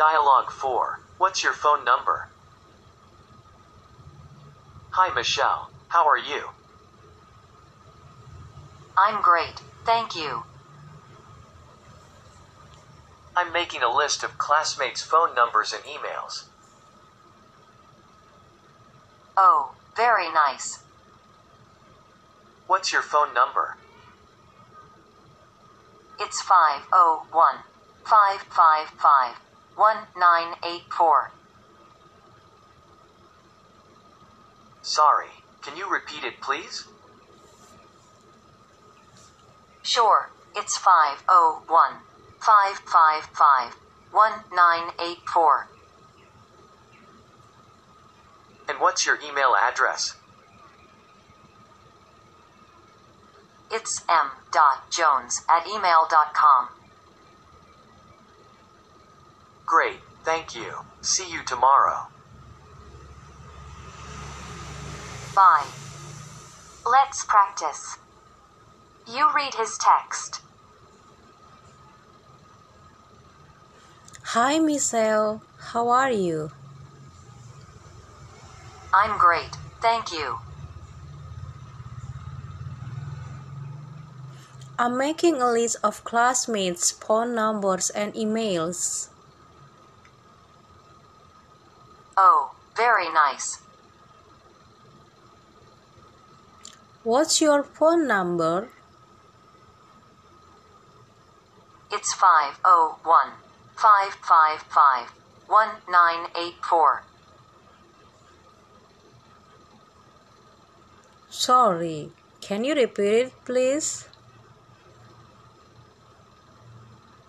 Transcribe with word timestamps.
Dialogue 0.00 0.50
4. 0.50 0.98
What's 1.18 1.44
your 1.44 1.52
phone 1.52 1.84
number? 1.84 2.28
Hi, 4.92 5.12
Michelle. 5.14 5.68
How 5.88 6.08
are 6.08 6.16
you? 6.16 6.48
I'm 8.96 9.20
great, 9.20 9.60
thank 9.84 10.16
you. 10.16 10.44
I'm 13.36 13.52
making 13.52 13.82
a 13.82 13.94
list 13.94 14.24
of 14.24 14.38
classmates' 14.38 15.02
phone 15.02 15.34
numbers 15.34 15.74
and 15.74 15.84
emails. 15.84 16.44
Oh, 19.36 19.74
very 19.94 20.32
nice. 20.32 20.78
What's 22.66 22.90
your 22.90 23.02
phone 23.02 23.34
number? 23.34 23.76
It's 26.18 26.40
501 26.40 27.56
555 28.06 29.49
1984. 29.76 31.32
Sorry, 34.82 35.26
can 35.62 35.76
you 35.76 35.90
repeat 35.90 36.24
it, 36.24 36.40
please? 36.40 36.84
Sure, 39.82 40.30
it's 40.54 40.76
501 40.76 42.02
555 42.40 43.74
1984. 44.12 45.68
And 48.68 48.78
what's 48.78 49.04
your 49.04 49.18
email 49.20 49.54
address? 49.60 50.16
It's 53.72 54.02
m.jones 54.08 55.44
at 55.48 55.66
email.com. 55.66 56.68
Great, 59.70 60.00
thank 60.24 60.56
you. 60.56 60.74
See 61.00 61.30
you 61.30 61.44
tomorrow. 61.44 62.08
Bye. 65.32 65.64
Let's 66.84 67.24
practice. 67.24 67.96
You 69.06 69.30
read 69.32 69.54
his 69.54 69.78
text. 69.78 70.40
Hi, 74.34 74.58
Michelle. 74.58 75.40
How 75.70 75.88
are 75.90 76.10
you? 76.10 76.50
I'm 78.92 79.16
great, 79.18 79.54
thank 79.80 80.10
you. 80.10 80.40
I'm 84.76 84.98
making 84.98 85.40
a 85.40 85.52
list 85.52 85.76
of 85.84 86.02
classmates' 86.02 86.90
phone 86.90 87.36
numbers 87.36 87.90
and 87.90 88.12
emails. 88.14 89.10
Oh, 92.22 92.52
very 92.76 93.10
nice. 93.10 93.62
What's 97.02 97.40
your 97.40 97.62
phone 97.62 98.06
number? 98.06 98.68
It's 101.90 102.12
501 102.12 103.32
555 103.74 105.08
1984. 105.48 107.02
Sorry, 111.30 112.10
can 112.42 112.64
you 112.64 112.74
repeat 112.74 113.32
it, 113.32 113.32
please? 113.46 114.06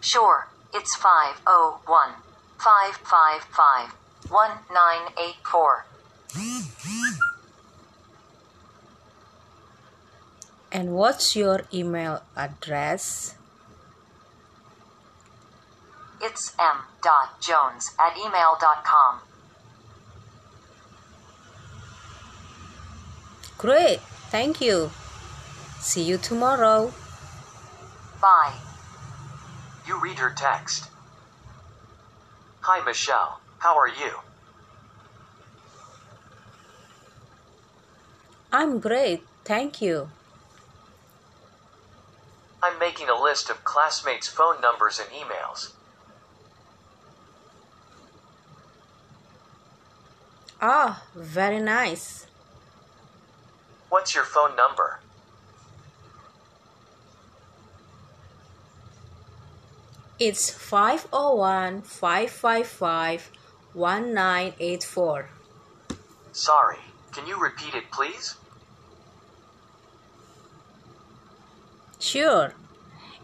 Sure, 0.00 0.46
it's 0.72 0.94
501 0.94 2.22
555 2.56 4.05
1984. 4.28 5.86
And 10.72 10.92
what's 10.92 11.34
your 11.34 11.62
email 11.72 12.22
address? 12.36 13.36
It's 16.20 16.54
m.jones 16.58 17.94
at 17.98 18.16
email.com. 18.16 19.20
Great, 23.58 24.00
thank 24.30 24.60
you. 24.60 24.90
See 25.80 26.02
you 26.02 26.18
tomorrow. 26.18 26.92
Bye. 28.20 28.54
You 29.86 30.00
read 30.00 30.18
her 30.18 30.32
text. 30.36 30.90
Hi, 32.60 32.84
Michelle. 32.84 33.40
How 33.58 33.76
are 33.78 33.88
you? 33.88 34.20
I'm 38.52 38.78
great, 38.78 39.22
thank 39.44 39.82
you. 39.82 40.10
I'm 42.62 42.78
making 42.78 43.08
a 43.08 43.20
list 43.20 43.50
of 43.50 43.64
classmates' 43.64 44.28
phone 44.28 44.60
numbers 44.60 44.98
and 44.98 45.08
emails. 45.10 45.72
Ah, 50.60 51.04
very 51.14 51.60
nice. 51.60 52.26
What's 53.90 54.14
your 54.14 54.24
phone 54.24 54.56
number? 54.56 55.00
It's 60.18 60.48
501 60.48 61.82
555 61.82 63.30
1984. 63.76 65.28
Sorry, 66.32 66.78
can 67.12 67.26
you 67.26 67.38
repeat 67.38 67.74
it, 67.74 67.90
please? 67.90 68.36
Sure. 71.98 72.54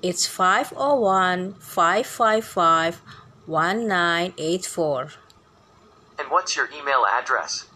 It's 0.00 0.26
501 0.26 1.54
555 1.54 3.02
1984. 3.46 5.10
And 6.18 6.30
what's 6.30 6.56
your 6.56 6.68
email 6.72 7.04
address? 7.04 7.66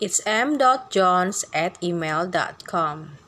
It's 0.00 0.20
m.jones 0.26 1.44
at 1.52 1.82
email.com. 1.82 3.18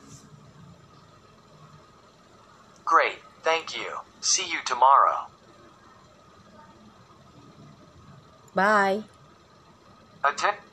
Great, 2.85 3.19
thank 3.43 3.75
you. 3.75 3.99
See 4.21 4.47
you 4.49 4.59
tomorrow. 4.65 5.17
Bye. 8.53 9.05
Atten- 10.23 10.70